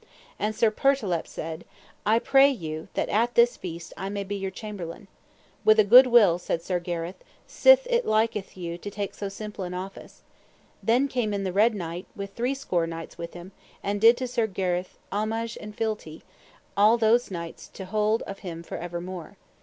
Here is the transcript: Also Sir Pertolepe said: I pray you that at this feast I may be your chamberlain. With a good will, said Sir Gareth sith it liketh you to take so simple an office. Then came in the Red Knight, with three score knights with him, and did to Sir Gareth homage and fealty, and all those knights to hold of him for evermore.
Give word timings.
Also 0.39 0.57
Sir 0.61 0.71
Pertolepe 0.71 1.27
said: 1.27 1.63
I 2.07 2.17
pray 2.17 2.49
you 2.49 2.87
that 2.95 3.07
at 3.09 3.35
this 3.35 3.55
feast 3.55 3.93
I 3.95 4.09
may 4.09 4.23
be 4.23 4.35
your 4.35 4.49
chamberlain. 4.49 5.07
With 5.63 5.77
a 5.79 5.83
good 5.83 6.07
will, 6.07 6.39
said 6.39 6.63
Sir 6.63 6.79
Gareth 6.79 7.23
sith 7.45 7.85
it 7.87 8.03
liketh 8.03 8.57
you 8.57 8.79
to 8.79 8.89
take 8.89 9.13
so 9.13 9.29
simple 9.29 9.63
an 9.63 9.75
office. 9.75 10.23
Then 10.81 11.07
came 11.07 11.35
in 11.35 11.43
the 11.43 11.53
Red 11.53 11.75
Knight, 11.75 12.07
with 12.15 12.33
three 12.33 12.55
score 12.55 12.87
knights 12.87 13.19
with 13.19 13.35
him, 13.35 13.51
and 13.83 14.01
did 14.01 14.17
to 14.17 14.27
Sir 14.27 14.47
Gareth 14.47 14.97
homage 15.11 15.55
and 15.61 15.75
fealty, 15.77 16.23
and 16.23 16.23
all 16.75 16.97
those 16.97 17.29
knights 17.29 17.67
to 17.67 17.85
hold 17.85 18.23
of 18.23 18.39
him 18.39 18.63
for 18.63 18.77
evermore. 18.77 19.37